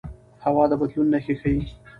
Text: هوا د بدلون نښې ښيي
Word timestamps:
هوا 0.43 0.63
د 0.69 0.73
بدلون 0.81 1.07
نښې 1.13 1.35
ښيي 1.41 1.63